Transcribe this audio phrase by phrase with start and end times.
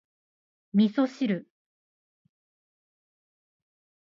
[0.73, 1.45] 味噌汁